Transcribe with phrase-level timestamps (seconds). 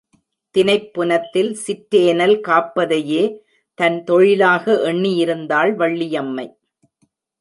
[0.55, 3.23] தினைப் புனத்தில் சிற்றேனல் காப்பதையே
[3.77, 6.47] தன் தொழிலாக எண்ணியிருந்தாள் வள்ளியம்மை.